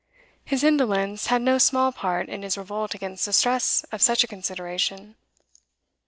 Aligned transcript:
His 0.43 0.63
indolence 0.63 1.27
had 1.27 1.43
no 1.43 1.59
small 1.59 1.91
part 1.91 2.27
in 2.27 2.41
his 2.41 2.57
revolt 2.57 2.95
against 2.95 3.27
the 3.27 3.33
stress 3.33 3.83
of 3.91 4.01
such 4.01 4.23
a 4.23 4.27
consideration. 4.27 5.15